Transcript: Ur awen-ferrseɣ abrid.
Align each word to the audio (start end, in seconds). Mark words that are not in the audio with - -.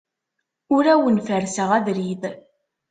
Ur 0.75 0.83
awen-ferrseɣ 0.93 1.69
abrid. 1.77 2.23